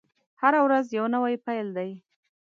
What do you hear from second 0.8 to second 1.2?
یوه